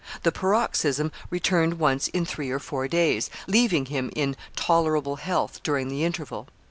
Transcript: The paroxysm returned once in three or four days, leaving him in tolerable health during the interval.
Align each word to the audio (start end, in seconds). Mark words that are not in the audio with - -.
The 0.23 0.31
paroxysm 0.31 1.11
returned 1.29 1.75
once 1.77 2.07
in 2.07 2.25
three 2.25 2.49
or 2.49 2.57
four 2.57 2.87
days, 2.87 3.29
leaving 3.45 3.85
him 3.85 4.09
in 4.15 4.35
tolerable 4.55 5.17
health 5.17 5.61
during 5.61 5.89
the 5.89 6.03
interval. 6.03 6.47